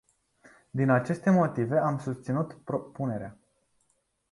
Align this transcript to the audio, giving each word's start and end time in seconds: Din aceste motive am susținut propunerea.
Din 0.69 0.89
aceste 0.89 1.29
motive 1.29 1.77
am 1.77 1.99
susținut 1.99 2.53
propunerea. 2.53 3.37